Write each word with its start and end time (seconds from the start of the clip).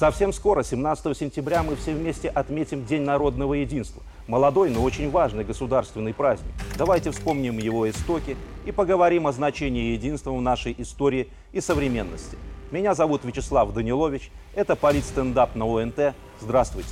Совсем 0.00 0.32
скоро, 0.32 0.62
17 0.62 1.14
сентября, 1.14 1.62
мы 1.62 1.76
все 1.76 1.92
вместе 1.92 2.30
отметим 2.30 2.86
День 2.86 3.02
народного 3.02 3.52
единства. 3.52 4.02
Молодой, 4.28 4.70
но 4.70 4.82
очень 4.82 5.10
важный 5.10 5.44
государственный 5.44 6.14
праздник. 6.14 6.54
Давайте 6.78 7.10
вспомним 7.10 7.58
его 7.58 7.86
истоки 7.86 8.38
и 8.64 8.72
поговорим 8.72 9.26
о 9.26 9.32
значении 9.32 9.92
единства 9.92 10.30
в 10.30 10.40
нашей 10.40 10.74
истории 10.78 11.28
и 11.52 11.60
современности. 11.60 12.38
Меня 12.70 12.94
зовут 12.94 13.26
Вячеслав 13.26 13.74
Данилович. 13.74 14.30
Это 14.54 14.74
политстендап 14.74 15.54
на 15.54 15.66
ОНТ. 15.66 16.14
Здравствуйте. 16.40 16.88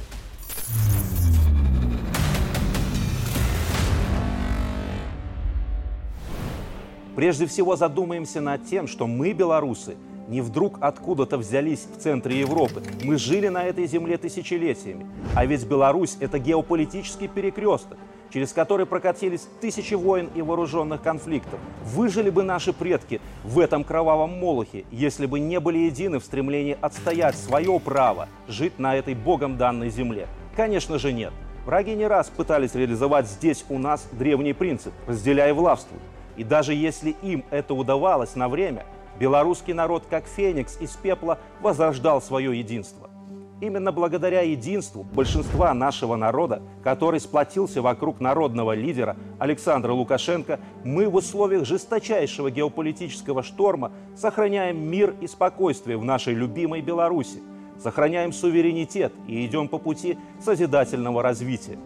Прежде 7.17 7.47
всего 7.47 7.75
задумаемся 7.75 8.43
над 8.43 8.67
тем, 8.67 8.87
что 8.87 9.07
мы, 9.07 9.33
белорусы, 9.33 9.97
не 10.29 10.43
вдруг 10.43 10.79
откуда-то 10.81 11.39
взялись 11.39 11.87
в 11.93 12.01
центре 12.01 12.39
Европы. 12.39 12.83
Мы 13.03 13.17
жили 13.17 13.49
на 13.49 13.65
этой 13.65 13.87
земле 13.87 14.19
тысячелетиями. 14.19 15.07
А 15.35 15.47
ведь 15.47 15.67
Беларусь– 15.67 16.17
это 16.21 16.39
геополитический 16.39 17.29
перекресток, 17.29 17.99
через 18.31 18.53
который 18.53 18.85
прокатились 18.85 19.49
тысячи 19.61 19.95
войн 19.95 20.29
и 20.35 20.43
вооруженных 20.43 21.03
конфликтов. 21.03 21.59
Выжили 21.83 22.29
бы 22.29 22.43
наши 22.43 22.75
предки 22.75 23.21
в 23.43 23.59
этом 23.59 23.85
кровавом 23.85 24.39
молохе, 24.39 24.85
если 24.91 25.25
бы 25.25 25.41
не 25.41 25.59
были 25.61 25.79
едины 25.79 26.19
в 26.19 26.25
стремлении 26.25 26.77
отстоять 26.79 27.37
свое 27.37 27.81
право 27.81 28.29
жить 28.47 28.79
на 28.79 28.97
этой 28.97 29.15
богом 29.15 29.57
данной 29.57 29.89
земле? 29.89 30.29
Конечно 30.55 30.99
же 30.99 31.13
нет. 31.13 31.33
Враги 31.65 31.95
не 31.95 32.07
раз 32.07 32.29
пытались 32.29 32.75
реализовать 32.75 33.29
здесь 33.29 33.65
у 33.69 33.79
нас 33.79 34.07
древний 34.13 34.53
принцип 34.53 34.93
«разделяй 35.07 35.53
властвуй». 35.53 35.99
И 36.37 36.45
даже 36.45 36.73
если 36.73 37.17
им 37.23 37.45
это 37.51 37.75
удавалось 37.75 38.37
на 38.37 38.49
время, 38.49 38.87
белорусский 39.19 39.73
народ, 39.73 40.05
как 40.09 40.27
феникс 40.27 40.79
из 40.81 40.91
пепла, 40.97 41.39
возрождал 41.61 42.23
свое 42.23 42.59
единство. 42.59 43.11
Именно 43.61 43.91
благодаря 43.91 44.43
единству 44.43 45.03
большинства 45.03 45.75
нашего 45.75 46.15
народа, 46.15 46.63
который 46.85 47.19
сплотился 47.19 47.83
вокруг 47.83 48.21
народного 48.21 48.73
лидера 48.73 49.17
Александра 49.41 49.93
Лукашенко, 49.93 50.61
мы 50.85 51.09
в 51.09 51.17
условиях 51.17 51.65
жесточайшего 51.65 52.53
геополитического 52.53 53.43
шторма 53.43 53.91
сохраняем 54.17 54.79
мир 54.89 55.17
и 55.21 55.27
спокойствие 55.27 55.97
в 55.97 56.05
нашей 56.05 56.35
любимой 56.35 56.83
Беларуси, 56.83 57.43
сохраняем 57.83 58.33
суверенитет 58.33 59.13
и 59.27 59.45
идем 59.45 59.67
по 59.67 59.79
пути 59.79 60.17
созидательного 60.41 61.21
развития. 61.21 61.79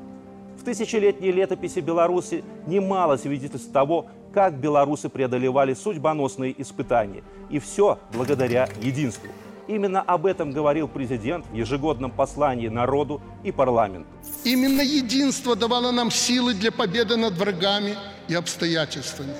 В 0.60 0.64
тысячелетней 0.64 1.32
летописи 1.32 1.80
Беларуси 1.80 2.44
немало 2.66 3.16
свидетельств 3.16 3.72
того, 3.72 4.06
как 4.32 4.54
белорусы 4.54 5.08
преодолевали 5.08 5.74
судьбоносные 5.74 6.60
испытания. 6.60 7.22
И 7.50 7.58
все 7.58 7.98
благодаря 8.12 8.68
единству. 8.80 9.28
Именно 9.68 10.02
об 10.02 10.26
этом 10.26 10.50
говорил 10.50 10.88
президент 10.88 11.46
в 11.46 11.54
ежегодном 11.54 12.10
послании 12.10 12.68
народу 12.68 13.20
и 13.44 13.52
парламенту. 13.52 14.08
Именно 14.44 14.82
единство 14.82 15.54
давало 15.54 15.92
нам 15.92 16.10
силы 16.10 16.54
для 16.54 16.72
победы 16.72 17.16
над 17.16 17.34
врагами 17.34 17.94
и 18.28 18.34
обстоятельствами. 18.34 19.34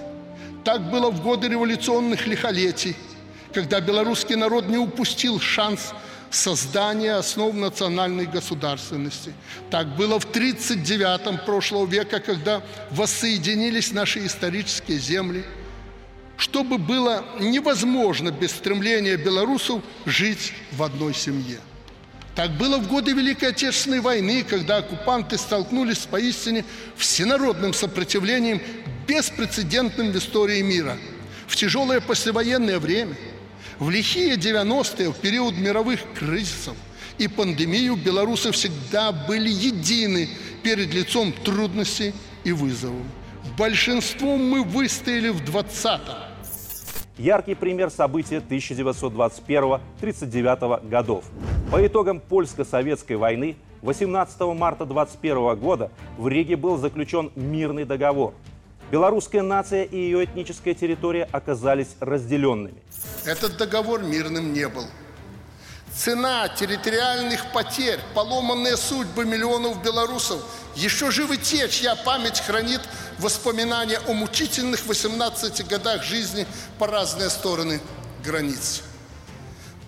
Так 0.64 0.90
было 0.90 1.10
в 1.10 1.22
годы 1.22 1.48
революционных 1.48 2.26
лихолетий, 2.28 2.96
когда 3.52 3.80
белорусский 3.80 4.36
народ 4.36 4.68
не 4.68 4.78
упустил 4.78 5.40
шанс 5.40 5.92
создания 6.32 7.14
основ 7.14 7.54
национальной 7.54 8.26
государственности. 8.26 9.32
Так 9.70 9.96
было 9.96 10.18
в 10.18 10.26
1939-м 10.26 11.38
прошлого 11.44 11.86
века, 11.86 12.20
когда 12.20 12.62
воссоединились 12.90 13.92
наши 13.92 14.26
исторические 14.26 14.98
земли, 14.98 15.44
чтобы 16.36 16.78
было 16.78 17.24
невозможно 17.38 18.30
без 18.30 18.50
стремления 18.50 19.16
белорусов 19.16 19.82
жить 20.06 20.54
в 20.72 20.82
одной 20.82 21.14
семье. 21.14 21.60
Так 22.34 22.52
было 22.52 22.78
в 22.78 22.88
годы 22.88 23.12
Великой 23.12 23.50
Отечественной 23.50 24.00
войны, 24.00 24.42
когда 24.42 24.78
оккупанты 24.78 25.36
столкнулись 25.36 25.98
с 25.98 26.06
поистине 26.06 26.64
всенародным 26.96 27.74
сопротивлением, 27.74 28.62
беспрецедентным 29.06 30.12
в 30.12 30.16
истории 30.16 30.62
мира. 30.62 30.96
В 31.46 31.56
тяжелое 31.56 32.00
послевоенное 32.00 32.78
время– 32.78 33.14
в 33.82 33.90
лихие 33.90 34.36
90-е, 34.36 35.10
в 35.10 35.16
период 35.16 35.58
мировых 35.58 36.00
кризисов 36.14 36.76
и 37.18 37.26
пандемию, 37.26 37.96
белорусы 37.96 38.52
всегда 38.52 39.10
были 39.10 39.48
едины 39.48 40.28
перед 40.62 40.94
лицом 40.94 41.32
трудностей 41.32 42.14
и 42.44 42.52
вызовов. 42.52 43.02
Большинством 43.58 44.48
мы 44.48 44.62
выстояли 44.62 45.30
в 45.30 45.42
20-м. 45.42 46.14
Яркий 47.18 47.56
пример 47.56 47.90
события 47.90 48.40
1921-39 48.48 50.88
годов. 50.88 51.24
По 51.72 51.84
итогам 51.84 52.20
польско-советской 52.20 53.16
войны 53.16 53.56
18 53.82 54.40
марта 54.56 54.86
21 54.86 55.56
года 55.56 55.90
в 56.16 56.28
Риге 56.28 56.54
был 56.54 56.76
заключен 56.76 57.32
мирный 57.34 57.84
договор– 57.84 58.32
Белорусская 58.92 59.40
нация 59.40 59.84
и 59.84 59.96
ее 59.96 60.22
этническая 60.22 60.74
территория 60.74 61.26
оказались 61.32 61.96
разделенными. 61.98 62.82
Этот 63.24 63.56
договор 63.56 64.02
мирным 64.02 64.52
не 64.52 64.68
был. 64.68 64.84
Цена 65.94 66.46
территориальных 66.48 67.52
потерь, 67.54 68.00
поломанные 68.14 68.76
судьбы 68.76 69.24
миллионов 69.24 69.82
белорусов 69.82 70.42
еще 70.76 71.10
живы 71.10 71.38
те, 71.38 71.70
чья 71.70 71.96
память 71.96 72.40
хранит 72.40 72.82
воспоминания 73.18 73.98
о 74.08 74.12
мучительных 74.12 74.84
18 74.84 75.66
годах 75.66 76.02
жизни 76.02 76.46
по 76.78 76.86
разные 76.86 77.30
стороны 77.30 77.80
границ. 78.22 78.82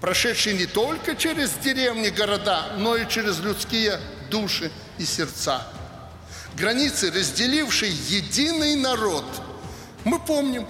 Прошедшие 0.00 0.56
не 0.56 0.64
только 0.64 1.14
через 1.14 1.52
деревни, 1.62 2.08
города, 2.08 2.72
но 2.78 2.96
и 2.96 3.06
через 3.06 3.38
людские 3.40 4.00
души 4.30 4.72
и 4.96 5.04
сердца– 5.04 5.66
границы, 6.56 7.10
разделившие 7.10 7.92
единый 7.92 8.76
народ. 8.76 9.24
Мы 10.04 10.18
помним, 10.18 10.66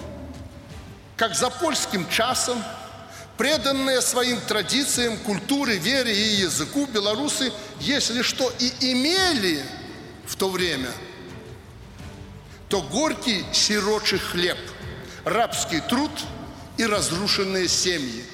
как 1.16 1.34
за 1.34 1.50
польским 1.50 2.08
часом, 2.08 2.62
преданные 3.36 4.00
своим 4.00 4.40
традициям, 4.40 5.16
культуре, 5.18 5.76
вере 5.76 6.14
и 6.14 6.40
языку, 6.40 6.86
белорусы, 6.86 7.52
если 7.80 8.22
что 8.22 8.52
и 8.58 8.92
имели 8.92 9.62
в 10.26 10.36
то 10.36 10.48
время, 10.48 10.90
то 12.68 12.80
горький 12.82 13.44
сирочий 13.52 14.18
хлеб, 14.18 14.58
рабский 15.24 15.80
труд 15.80 16.10
и 16.76 16.86
разрушенные 16.86 17.68
семьи. 17.68 18.24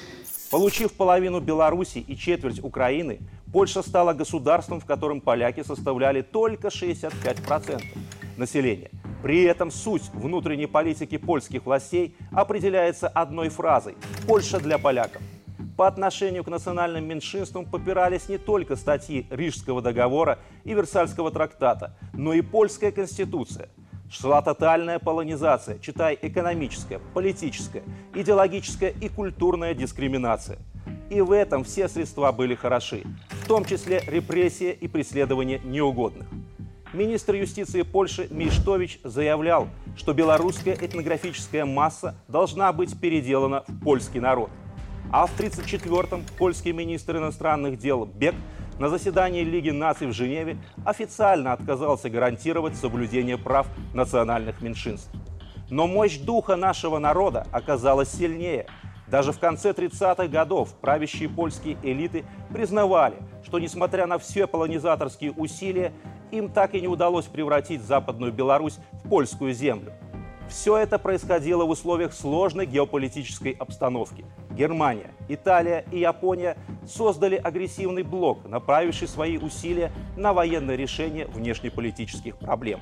Получив 0.49 0.93
половину 0.93 1.39
Беларуси 1.39 1.99
и 1.99 2.17
четверть 2.17 2.59
Украины, 2.61 3.19
Польша 3.51 3.81
стала 3.81 4.13
государством, 4.13 4.79
в 4.79 4.85
котором 4.85 5.19
поляки 5.19 5.63
составляли 5.63 6.21
только 6.21 6.69
65% 6.69 7.83
населения. 8.37 8.91
При 9.21 9.43
этом 9.43 9.71
суть 9.71 10.09
внутренней 10.13 10.67
политики 10.67 11.17
польских 11.17 11.65
властей 11.65 12.15
определяется 12.31 13.07
одной 13.07 13.49
фразой 13.49 13.95
«Польша 14.25 14.59
для 14.59 14.77
поляков». 14.77 15.21
По 15.77 15.87
отношению 15.87 16.43
к 16.43 16.47
национальным 16.47 17.05
меньшинствам 17.05 17.65
попирались 17.65 18.29
не 18.29 18.37
только 18.37 18.75
статьи 18.75 19.27
Рижского 19.29 19.81
договора 19.81 20.39
и 20.63 20.73
Версальского 20.73 21.31
трактата, 21.31 21.95
но 22.13 22.33
и 22.33 22.41
польская 22.41 22.91
конституция. 22.91 23.69
Шла 24.09 24.41
тотальная 24.41 24.99
полонизация, 24.99 25.79
читай 25.79 26.17
экономическая, 26.21 26.99
политическая, 27.13 27.83
идеологическая 28.13 28.89
и 28.89 29.07
культурная 29.07 29.73
дискриминация. 29.73 30.59
И 31.09 31.21
в 31.21 31.31
этом 31.31 31.63
все 31.63 31.87
средства 31.87 32.31
были 32.31 32.55
хороши 32.55 33.03
том 33.51 33.65
числе 33.65 34.01
репрессия 34.07 34.71
и 34.71 34.87
преследование 34.87 35.59
неугодных. 35.59 36.25
Министр 36.93 37.35
юстиции 37.35 37.81
Польши 37.81 38.29
Миштович 38.31 39.01
заявлял, 39.03 39.67
что 39.97 40.13
белорусская 40.13 40.73
этнографическая 40.73 41.65
масса 41.65 42.15
должна 42.29 42.71
быть 42.71 42.97
переделана 42.97 43.65
в 43.67 43.83
польский 43.83 44.21
народ. 44.21 44.51
А 45.11 45.25
в 45.25 45.37
1934-м 45.37 46.23
польский 46.37 46.71
министр 46.71 47.17
иностранных 47.17 47.77
дел 47.77 48.05
Бек 48.05 48.35
на 48.79 48.87
заседании 48.87 49.43
Лиги 49.43 49.71
наций 49.71 50.07
в 50.07 50.13
Женеве 50.13 50.55
официально 50.85 51.51
отказался 51.51 52.09
гарантировать 52.09 52.77
соблюдение 52.77 53.37
прав 53.37 53.67
национальных 53.93 54.61
меньшинств. 54.61 55.11
Но 55.69 55.87
мощь 55.87 56.19
духа 56.19 56.55
нашего 56.55 56.99
народа 56.99 57.45
оказалась 57.51 58.13
сильнее– 58.13 58.67
даже 59.11 59.33
в 59.33 59.39
конце 59.39 59.71
30-х 59.71 60.27
годов 60.27 60.73
правящие 60.79 61.27
польские 61.27 61.77
элиты 61.83 62.23
признавали, 62.51 63.17
что 63.43 63.59
несмотря 63.59 64.07
на 64.07 64.17
все 64.17 64.47
полонизаторские 64.47 65.33
усилия, 65.33 65.91
им 66.31 66.47
так 66.47 66.73
и 66.75 66.81
не 66.81 66.87
удалось 66.87 67.25
превратить 67.25 67.83
Западную 67.83 68.31
Беларусь 68.31 68.79
в 68.93 69.09
польскую 69.09 69.53
землю. 69.53 69.91
Все 70.47 70.77
это 70.77 70.97
происходило 70.97 71.65
в 71.65 71.69
условиях 71.69 72.13
сложной 72.13 72.65
геополитической 72.65 73.51
обстановки. 73.51 74.25
Германия, 74.51 75.11
Италия 75.27 75.85
и 75.91 75.99
Япония 75.99 76.57
создали 76.87 77.35
агрессивный 77.35 78.03
блок, 78.03 78.45
направивший 78.47 79.09
свои 79.09 79.37
усилия 79.37 79.91
на 80.15 80.31
военное 80.33 80.77
решение 80.77 81.25
внешнеполитических 81.27 82.37
проблем. 82.37 82.79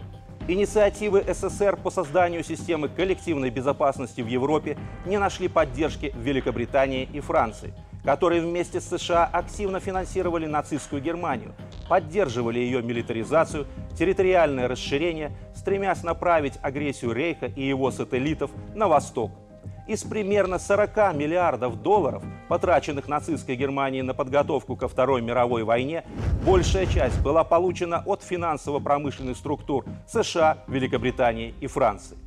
Инициативы 0.50 1.24
СССР 1.28 1.78
по 1.78 1.92
созданию 1.92 2.44
системы 2.44 2.90
коллективной 2.90 3.52
безопасности 3.52 4.22
в 4.22 4.26
Европе 4.26 4.80
не 5.06 5.20
нашли 5.20 5.48
поддержки 5.48 6.12
в 6.16 6.22
Великобритании 6.22 7.08
и 7.14 7.20
Франции. 7.20 7.72
которые 8.04 8.42
вместе 8.42 8.80
с 8.80 8.86
США 8.86 9.26
активно 9.26 9.80
финансировали 9.80 10.46
нацистскую 10.46 11.02
Германию, 11.02 11.54
поддерживали 11.90 12.58
ее 12.58 12.82
милитаризацию, 12.82 13.68
территориальное 13.96 14.68
расширение, 14.68 15.32
стремясь 15.54 16.02
направить 16.02 16.54
агрессию 16.62 17.12
Рейха 17.12 17.48
и 17.48 17.62
его 17.62 17.92
сателлитов 17.92 18.52
на 18.74 18.88
восток. 18.88 19.32
Из 19.90 20.04
примерно 20.04 20.60
40 20.60 21.16
миллиардов 21.16 21.82
долларов, 21.82 22.22
потраченных 22.48 23.08
нацистской 23.08 23.56
Германией 23.56 24.04
на 24.04 24.14
подготовку 24.14 24.76
ко 24.76 24.88
Второй 24.88 25.24
мировой 25.24 25.64
войне, 25.64 26.06
большая 26.46 26.86
часть 26.86 27.20
была 27.24 27.44
получена 27.44 28.04
от 28.06 28.22
финансово-промышленных 28.22 29.36
структур 29.36 29.86
США, 30.08 30.60
Великобритании 30.68 31.56
и 31.60 31.66
Франции. 31.66 32.20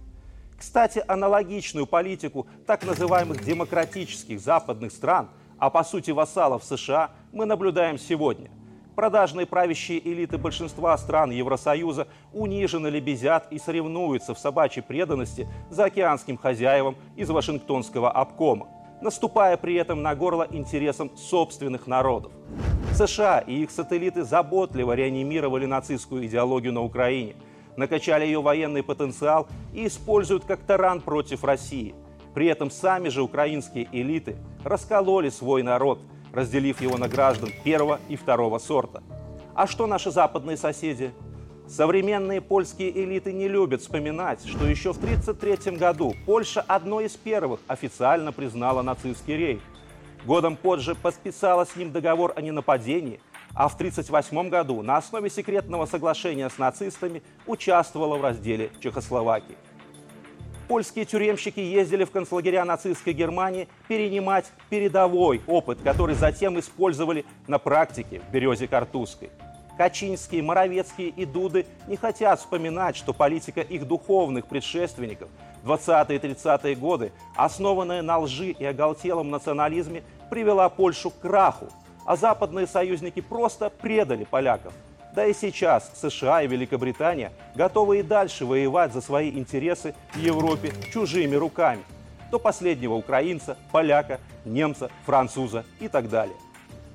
Кстати, 0.59 1.05
аналогичную 1.07 1.87
политику 1.87 2.49
так 2.67 2.85
называемых 2.85 3.45
демократических 3.45 4.41
западных 4.41 4.91
стран, 4.91 5.29
а 5.57 5.71
по 5.71 5.85
сути 5.85 6.11
вассалов 6.11 6.65
США, 6.65 7.13
мы 7.31 7.47
наблюдаем 7.47 7.97
сегодня. 7.97 8.51
Продажные 8.95 9.47
правящие 9.47 10.07
элиты 10.07 10.39
большинства 10.39 10.97
стран 10.99 11.31
Евросоюза 11.31 12.09
униженно 12.33 12.89
лебезят 12.89 13.47
и 13.51 13.59
соревнуются 13.59 14.35
в 14.35 14.39
собачьей 14.39 14.83
преданности 14.83 15.49
за 15.71 15.85
океанским 15.85 16.37
хозяевам 16.37 16.97
из 17.17 17.31
Вашингтонского 17.31 18.11
обкома, 18.11 18.69
наступая 19.01 19.57
при 19.57 19.75
этом 19.75 20.03
на 20.03 20.15
горло 20.15 20.47
интересам 20.51 21.11
собственных 21.17 21.87
народов. 21.87 22.33
США 22.95 23.39
и 23.41 23.63
их 23.63 23.71
сателлиты 23.71 24.25
заботливо 24.25 24.93
реанимировали 24.93 25.67
нацистскую 25.67 26.27
идеологию 26.27 26.73
на 26.73 26.83
Украине– 26.83 27.35
накачали 27.77 28.25
ее 28.25 28.41
военный 28.41 28.83
потенциал 28.83 29.49
и 29.73 29.87
используют 29.87 30.45
как 30.45 30.61
таран 30.61 31.01
против 31.01 31.45
России. 31.45 31.95
При 32.35 32.47
этом 32.47 32.71
сами 32.71 33.09
же 33.09 33.23
украинские 33.23 33.89
элиты 33.93 34.37
раскололи 34.65 35.29
свой 35.29 35.63
народ, 35.63 36.01
разделив 36.33 36.81
его 36.81 36.99
на 36.99 37.09
граждан 37.09 37.51
первого 37.65 38.01
и 38.09 38.17
второго 38.17 38.59
сорта. 38.59 39.03
А 39.55 39.67
что 39.67 39.87
наши 39.87 40.11
западные 40.11 40.57
соседи? 40.57 41.13
Современные 41.69 42.41
польские 42.41 42.91
элиты 43.05 43.33
не 43.33 43.49
любят 43.49 43.83
вспоминать, 43.83 44.45
что 44.47 44.67
еще 44.67 44.93
в 44.93 44.97
1933 44.97 45.77
году 45.77 46.15
Польша 46.27 46.61
одной 46.61 47.07
из 47.07 47.17
первых 47.17 47.61
официально 47.67 48.33
признала 48.33 48.83
нацистский 48.83 49.37
рейх. 49.37 49.63
Годом 50.25 50.57
позже 50.57 50.95
подписала 50.95 51.65
с 51.65 51.77
ним 51.77 51.93
договор 51.93 52.33
о 52.37 52.43
ненападении– 52.43 53.21
а 53.55 53.69
в 53.69 53.75
1938 53.75 54.49
году 54.49 54.83
на 54.83 54.97
основе 54.97 55.29
секретного 55.29 55.87
соглашения 55.87 56.49
с 56.49 56.59
нацистами 56.59 57.23
участвовала 57.47 58.17
в 58.17 58.23
разделе 58.23 58.71
Чехословакии. 58.81 59.57
Польские 60.73 61.05
тюремщики 61.05 61.61
ездили 61.61 62.05
в 62.05 62.11
концлагеря 62.11 62.65
нацистской 62.65 63.13
Германии 63.13 63.69
перенимать 63.89 64.47
передовой 64.71 65.43
опыт, 65.47 65.81
который 65.85 66.15
затем 66.15 66.59
использовали 66.59 67.27
на 67.47 67.59
практике 67.59 68.21
в 68.21 68.33
Березе 68.33 68.67
Картузской. 68.69 69.29
Качинские, 69.77 70.43
Моровецкие 70.43 71.11
и 71.11 71.27
Дуды 71.27 71.67
не 71.89 71.99
хотят 71.99 72.41
вспоминать, 72.41 72.97
что 72.97 73.13
политика 73.13 73.61
их 73.61 73.87
духовных 73.87 74.47
предшественников 74.47 75.29
20-е 75.67 76.17
и 76.17 76.19
30-е 76.19 76.75
годы, 76.75 77.13
основанная 77.37 78.01
на 78.01 78.21
лжи 78.21 78.53
и 78.53 78.65
оголтелом 78.65 79.29
национализме, 79.29 80.03
привела 80.31 80.71
Польшу 80.71 81.11
к 81.11 81.19
краху, 81.19 81.69
а 82.07 82.17
западные 82.17 82.67
союзники 82.67 83.21
просто 83.21 83.69
предали 83.69 84.25
поляков. 84.25 84.73
Да 85.15 85.27
и 85.27 85.35
сейчас 85.35 85.93
США 86.01 86.43
и 86.43 86.47
Великобритания 86.47 87.33
готовы 87.55 87.99
и 87.99 88.03
дальше 88.03 88.47
воевать 88.47 88.95
за 88.95 89.03
свои 89.03 89.31
интересы 89.31 89.95
в 90.15 90.19
Европе 90.19 90.73
чужими 90.91 91.35
руками. 91.35 91.83
До 92.31 92.39
последнего 92.39 92.95
украинца, 92.95 93.59
поляка, 93.73 94.21
немца, 94.47 94.91
француза 95.05 95.67
и 95.81 95.89
так 95.89 96.09
далее. 96.09 96.37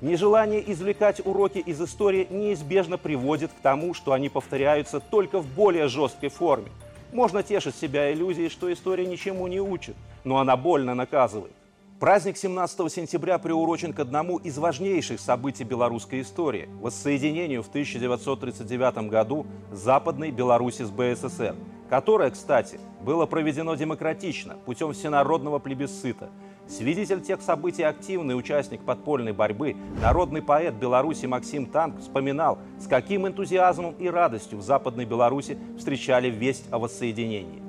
Нежелание 0.00 0.60
извлекать 0.72 1.24
уроки 1.24 1.58
из 1.58 1.80
истории 1.80 2.26
неизбежно 2.28 2.98
приводит 2.98 3.52
к 3.52 3.60
тому, 3.62 3.94
что 3.94 4.12
они 4.12 4.28
повторяются 4.28 4.98
только 4.98 5.38
в 5.38 5.46
более 5.46 5.86
жесткой 5.86 6.30
форме. 6.30 6.70
Можно 7.12 7.44
тешить 7.44 7.76
себя 7.76 8.12
иллюзией, 8.12 8.48
что 8.48 8.72
история 8.72 9.06
ничему 9.06 9.46
не 9.46 9.60
учит, 9.60 9.94
но 10.24 10.38
она 10.38 10.56
больно 10.56 10.96
наказывает. 10.96 11.52
Праздник 12.00 12.36
17 12.36 12.92
сентября 12.92 13.38
приурочен 13.38 13.92
к 13.92 13.98
одному 13.98 14.36
из 14.36 14.56
важнейших 14.56 15.18
событий 15.18 15.64
белорусской 15.64 16.20
истории– 16.20 16.68
воссоединению 16.80 17.64
в 17.64 17.68
1939 17.68 19.08
году 19.08 19.48
Западной 19.72 20.30
Беларуси 20.30 20.84
с 20.84 20.92
БССР, 20.92 21.56
которое, 21.90 22.30
кстати, 22.30 22.78
было 23.00 23.26
проведено 23.26 23.74
демократично, 23.74 24.58
путем 24.64 24.92
всенародного 24.92 25.58
плебисцита. 25.58 26.30
Свидетель 26.68 27.20
тех 27.20 27.42
событий 27.42 27.82
активный 27.82 28.38
участник 28.38 28.82
подпольной 28.82 29.32
борьбы, 29.32 29.74
народный 30.00 30.40
поэт 30.40 30.74
Беларуси 30.74 31.26
Максим 31.26 31.66
Танк 31.66 31.98
вспоминал, 31.98 32.60
с 32.78 32.86
каким 32.86 33.26
энтузиазмом 33.26 33.96
и 33.98 34.08
радостью 34.08 34.58
в 34.58 34.62
Западной 34.62 35.04
Беларуси 35.04 35.58
встречали 35.76 36.30
весть 36.30 36.66
о 36.70 36.78
воссоединении. 36.78 37.60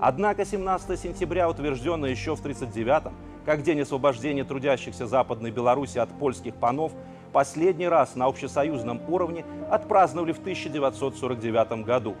Однако 0.00 0.44
17 0.44 0.98
сентября, 0.98 1.48
утвержденное 1.48 2.10
еще 2.10 2.34
в 2.34 2.40
1939 2.40 3.12
как 3.44 3.62
День 3.62 3.80
освобождения 3.80 4.44
трудящихся 4.44 5.06
Западной 5.06 5.50
Беларуси 5.50 5.98
от 5.98 6.10
польских 6.18 6.54
панов, 6.54 6.92
последний 7.32 7.88
раз 7.88 8.14
на 8.14 8.26
общесоюзном 8.26 9.00
уровне 9.08 9.44
отпраздновали 9.70 10.32
в 10.32 10.38
1949 10.38 11.84
году. 11.84 12.14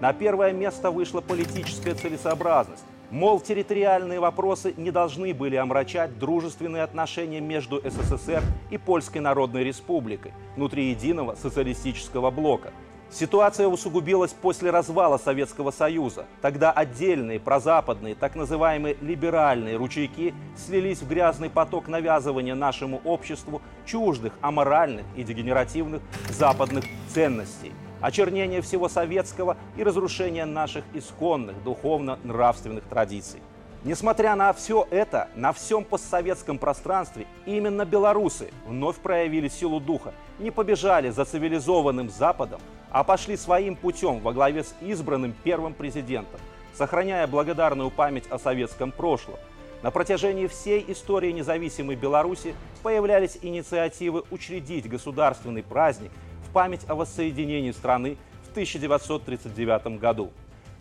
На 0.00 0.12
первое 0.12 0.52
место 0.52 0.90
вышла 0.90 1.20
политическая 1.20 1.94
целесообразность. 1.94 2.84
Мол, 3.10 3.40
территориальные 3.40 4.18
вопросы 4.18 4.74
не 4.76 4.90
должны 4.90 5.32
были 5.32 5.56
омрачать 5.56 6.18
дружественные 6.18 6.82
отношения 6.82 7.40
между 7.40 7.80
СССР 7.80 8.42
и 8.70 8.78
Польской 8.78 9.20
Народной 9.20 9.62
Республикой 9.62 10.32
внутри 10.56 10.90
единого 10.90 11.36
социалистического 11.36 12.30
блока– 12.30 12.72
Ситуация 13.10 13.68
усугубилась 13.68 14.32
после 14.32 14.70
развала 14.70 15.16
Советского 15.16 15.70
Союза. 15.70 16.26
Тогда 16.42 16.72
отдельные 16.72 17.38
прозападные, 17.38 18.14
так 18.14 18.34
называемые 18.34 18.96
либеральные 19.00 19.76
ручейки 19.76 20.34
слились 20.56 21.02
в 21.02 21.08
грязный 21.08 21.48
поток 21.48 21.88
навязывания 21.88 22.54
нашему 22.54 23.00
обществу 23.04 23.62
чуждых, 23.84 24.32
аморальных 24.40 25.06
и 25.14 25.22
дегенеративных 25.22 26.02
западных 26.30 26.84
ценностей, 27.08 27.72
очернение 28.00 28.60
всего 28.60 28.88
советского 28.88 29.56
и 29.76 29.84
разрушение 29.84 30.44
наших 30.44 30.84
исконных 30.92 31.62
духовно-нравственных 31.62 32.84
традиций. 32.84 33.40
Несмотря 33.84 34.34
на 34.34 34.52
все 34.52 34.84
это, 34.90 35.28
на 35.36 35.52
всем 35.52 35.84
постсоветском 35.84 36.58
пространстве 36.58 37.28
именно 37.46 37.84
белорусы 37.84 38.50
вновь 38.66 38.96
проявили 38.96 39.46
силу 39.46 39.78
духа, 39.78 40.12
не 40.40 40.50
побежали 40.50 41.10
за 41.10 41.24
цивилизованным 41.24 42.10
Западом, 42.10 42.60
а 42.90 43.04
пошли 43.04 43.36
своим 43.36 43.76
путем 43.76 44.20
во 44.20 44.32
главе 44.32 44.64
с 44.64 44.74
избранным 44.80 45.34
первым 45.44 45.74
президентом, 45.74 46.40
сохраняя 46.74 47.26
благодарную 47.26 47.90
память 47.90 48.24
о 48.30 48.38
советском 48.38 48.92
прошлом. 48.92 49.36
На 49.82 49.90
протяжении 49.90 50.46
всей 50.46 50.84
истории 50.88 51.32
независимой 51.32 51.96
Беларуси 51.96 52.54
появлялись 52.82 53.38
инициативы 53.42 54.24
учредить 54.30 54.88
государственный 54.88 55.62
праздник 55.62 56.10
в 56.48 56.52
память 56.52 56.88
о 56.88 56.94
воссоединении 56.94 57.72
страны 57.72 58.16
в 58.46 58.50
1939 58.50 59.98
году. 59.98 60.32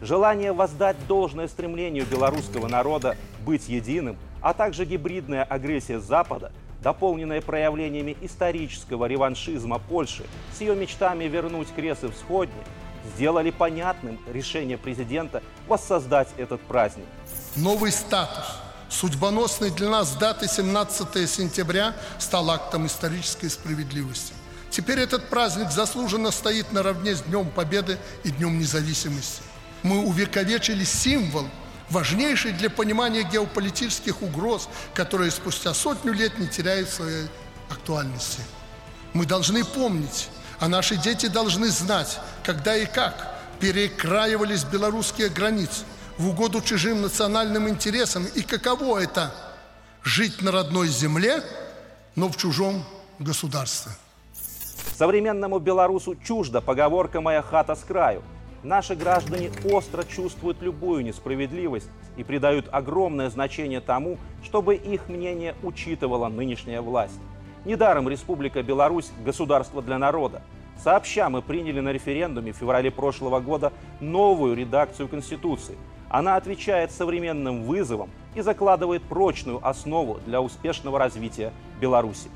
Желание 0.02 0.52
воздать 0.52 0.98
должное 1.08 1.48
стремлению 1.48 2.06
белорусского 2.06 2.68
народа 2.68 3.16
быть 3.46 3.70
единым, 3.70 4.18
а 4.42 4.54
также 4.54 4.86
гибридная 4.86 5.44
агрессия 5.44 6.00
Запада, 6.00 6.52
дополненная 6.86 7.42
проявлениями 7.42 8.16
исторического 8.22 9.06
реваншизма 9.08 9.80
Польши 9.80 10.24
с 10.56 10.62
ее 10.62 10.76
мечтами 10.76 11.24
вернуть 11.24 11.68
кресы 11.76 12.12
всходни, 12.12 12.54
сделали 13.16 13.50
понятным 13.50 14.20
решение 14.32 14.78
президента 14.78 15.42
воссоздать 15.68 16.28
этот 16.38 16.62
праздник. 16.62 17.08
Новый 17.56 17.92
статус 17.92 18.46
судьбоносной 18.90 19.72
для 19.72 19.90
нас 19.90 20.16
даты 20.16 20.48
17 20.48 21.28
сентября 21.28 21.96
стал 22.20 22.52
актом 22.52 22.86
исторической 22.86 23.50
справедливости. 23.50 24.36
Теперь 24.70 25.00
этот 25.00 25.28
праздник 25.30 25.72
заслуженно 25.72 26.30
стоит 26.30 26.72
наравне 26.72 27.16
с 27.16 27.22
Днем 27.22 27.50
Победы 27.50 27.98
и 28.24 28.30
Днем 28.30 28.60
Независимости 28.60 29.42
мы 29.86 30.04
увековечили 30.04 30.84
символ, 30.84 31.46
важнейший 31.90 32.52
для 32.52 32.70
понимания 32.70 33.24
геополитических 33.24 34.22
угроз, 34.22 34.70
которые 34.94 35.32
спустя 35.32 35.74
сотню 35.74 36.14
лет 36.14 36.38
не 36.40 36.48
теряют 36.48 36.90
своей 36.90 37.28
актуальности. 37.70 38.42
Мы 39.14 39.26
должны 39.26 39.64
помнить, 39.64 40.30
а 40.60 40.68
наши 40.68 40.96
дети 40.96 41.28
должны 41.28 41.70
знать, 41.70 42.20
когда 42.44 42.76
и 42.76 42.86
как 42.86 43.36
перекраивались 43.60 44.64
белорусские 44.64 45.30
границы 45.30 45.84
в 46.18 46.30
угоду 46.30 46.62
чужим 46.62 47.02
национальным 47.02 47.70
интересам 47.70 48.26
и 48.26 48.42
каково 48.42 49.00
это– 49.00 49.34
жить 50.04 50.42
на 50.42 50.52
родной 50.52 50.88
земле, 50.88 51.44
но 52.16 52.30
в 52.30 52.38
чужом 52.38 52.86
государстве. 53.20 53.92
Современному 54.98 55.60
белорусу 55.60 56.16
чужда 56.16 56.62
поговорка 56.62 57.20
«моя 57.20 57.42
хата 57.42 57.76
с 57.76 57.80
краю», 57.80 58.22
Наши 58.66 58.96
граждане 58.96 59.52
остро 59.72 60.04
чувствуют 60.04 60.60
любую 60.64 61.04
несправедливость 61.04 61.88
и 62.18 62.24
придают 62.24 62.68
огромное 62.72 63.30
значение 63.30 63.80
тому, 63.80 64.18
чтобы 64.44 64.74
их 64.74 65.08
мнение 65.08 65.54
учитывала 65.62 66.30
нынешняя 66.30 66.82
власть. 66.82 67.20
Недаром 67.64 68.10
Республика 68.10 68.64
Беларусь– 68.64 69.12
государство 69.24 69.84
для 69.84 70.00
народа. 70.00 70.42
Сообща 70.84 71.30
мы 71.30 71.44
приняли 71.44 71.80
на 71.80 71.90
референдуме 71.90 72.54
в 72.54 72.58
феврале 72.58 72.90
прошлого 72.90 73.40
года 73.40 73.72
новую 74.00 74.56
редакцию 74.56 75.10
Конституции. 75.10 75.78
Она 76.10 76.36
отвечает 76.36 76.92
современным 76.92 77.66
вызовам 77.66 78.10
и 78.34 78.42
закладывает 78.42 79.04
прочную 79.04 79.60
основу 79.62 80.18
для 80.26 80.42
успешного 80.42 80.98
развития 80.98 81.54
Беларуси. 81.80 82.32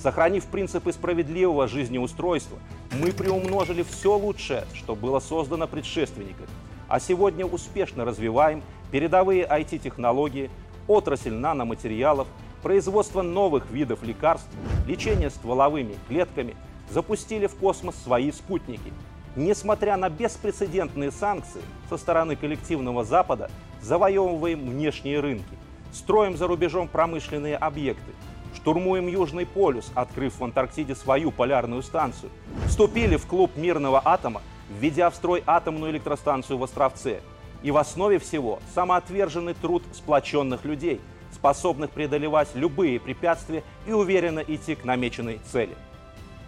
Сохранив 0.00 0.46
принципы 0.46 0.92
справедливого 0.92 1.66
жизнеустройства, 1.66 2.58
мы 2.92 3.12
приумножили 3.12 3.82
все 3.82 4.16
лучшее, 4.16 4.64
что 4.72 4.94
было 4.94 5.18
создано 5.18 5.66
предшественниками. 5.66 6.48
А 6.88 7.00
сегодня 7.00 7.44
успешно 7.44 8.04
развиваем 8.04 8.62
передовые 8.92 9.44
IT-технологии, 9.44 10.50
отрасль 10.86 11.32
наноматериалов, 11.32 12.28
производство 12.62 13.22
новых 13.22 13.70
видов 13.70 14.02
лекарств, 14.04 14.48
лечение 14.86 15.30
стволовыми 15.30 15.96
клетками, 16.08 16.54
запустили 16.90 17.46
в 17.46 17.56
космос 17.56 17.96
свои 17.96 18.30
спутники. 18.30 18.92
Несмотря 19.34 19.96
на 19.96 20.08
беспрецедентные 20.08 21.10
санкции 21.10 21.60
со 21.88 21.96
стороны 21.96 22.36
коллективного 22.36 23.04
Запада, 23.04 23.50
завоевываем 23.82 24.70
внешние 24.70 25.20
рынки, 25.20 25.56
строим 25.92 26.36
за 26.36 26.46
рубежом 26.46 26.88
промышленные 26.88 27.56
объекты, 27.56 28.12
штурмуем 28.54 29.06
Южный 29.06 29.46
полюс, 29.46 29.90
открыв 29.94 30.38
в 30.38 30.44
Антарктиде 30.44 30.94
свою 30.94 31.30
полярную 31.30 31.82
станцию, 31.82 32.30
вступили 32.66 33.16
в 33.16 33.26
клуб 33.26 33.52
мирного 33.56 34.00
атома, 34.04 34.42
введя 34.68 35.10
в 35.10 35.14
строй 35.14 35.42
атомную 35.46 35.92
электростанцию 35.92 36.58
в 36.58 36.64
Островце. 36.64 37.20
И 37.62 37.70
в 37.70 37.76
основе 37.76 38.18
всего 38.18 38.60
самоотверженный 38.74 39.54
труд 39.54 39.82
сплоченных 39.92 40.64
людей, 40.64 41.00
способных 41.32 41.90
преодолевать 41.90 42.48
любые 42.54 43.00
препятствия 43.00 43.62
и 43.86 43.92
уверенно 43.92 44.40
идти 44.40 44.74
к 44.74 44.84
намеченной 44.84 45.40
цели. 45.50 45.76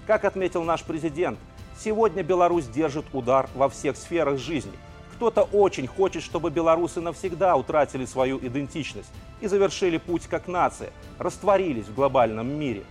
Как 0.07 0.25
отметил 0.25 0.63
наш 0.63 0.83
президент, 0.85 1.39
сегодня 1.79 2.23
Беларусь 2.23 2.67
держит 2.67 3.07
удар 3.13 3.49
во 3.55 3.69
всех 3.69 3.97
сферах 3.97 4.39
жизни– 4.39 4.73
кто-то 5.21 5.43
очень 5.43 5.87
хочет, 5.87 6.23
чтобы 6.23 6.49
белорусы 6.51 7.03
навсегда 7.03 7.55
утратили 7.55 8.07
свою 8.07 8.39
идентичность 8.39 9.11
и 9.43 9.49
завершили 9.49 9.99
путь 9.99 10.27
как 10.27 10.49
нация, 10.49 10.95
растворились 11.19 11.85
в 11.85 11.95
глобальном 11.95 12.49
мире. 12.49 12.85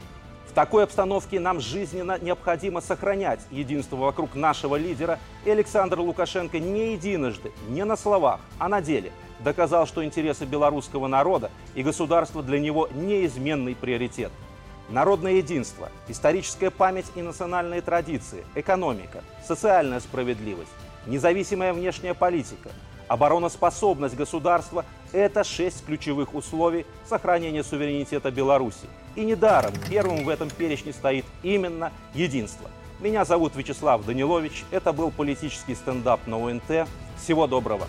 В 0.47 0.53
такой 0.53 0.83
обстановке 0.83 1.39
нам 1.39 1.59
жизненно 1.59 2.19
необходимо 2.21 2.81
сохранять 2.81 3.39
единство 3.49 3.95
вокруг 3.95 4.35
нашего 4.35 4.75
лидера, 4.75 5.17
и 5.43 5.49
Александр 5.49 6.01
Лукашенко 6.01 6.59
не 6.59 6.93
единожды, 6.93 7.51
не 7.67 7.83
на 7.83 7.97
словах, 7.97 8.41
а 8.59 8.67
на 8.67 8.79
деле 8.79 9.11
доказал, 9.39 9.87
что 9.87 10.05
интересы 10.05 10.45
белорусского 10.45 11.07
народа 11.07 11.49
и 11.73 11.81
государства 11.81 12.43
для 12.43 12.59
него 12.59 12.89
неизменный 12.93 13.73
приоритет. 13.73 14.31
Народное 14.89 15.33
единство, 15.33 15.89
историческая 16.07 16.69
память 16.69 17.07
и 17.15 17.23
национальные 17.23 17.81
традиции, 17.81 18.45
экономика, 18.53 19.23
социальная 19.47 19.99
справедливость– 19.99 20.69
независимая 21.05 21.73
внешняя 21.73 22.13
политика, 22.13 22.69
обороноспособность 23.07 24.15
государства– 24.15 24.85
это 25.11 25.43
шесть 25.43 25.85
ключевых 25.85 26.33
условий 26.35 26.85
сохранения 27.07 27.63
суверенитета 27.63 28.31
Беларуси. 28.31 28.87
И 29.15 29.25
недаром 29.25 29.73
первым 29.89 30.23
в 30.23 30.29
этом 30.29 30.49
перечне 30.49 30.93
стоит 30.93 31.25
именно 31.43 31.91
единство. 32.13 32.69
Меня 32.99 33.25
зовут 33.25 33.55
Вячеслав 33.55 34.05
Данилович, 34.05 34.65
это 34.71 34.93
был 34.93 35.11
политический 35.11 35.75
стендап 35.75 36.25
на 36.27 36.37
УНТ. 36.37 36.87
Всего 37.17 37.47
доброго! 37.47 37.87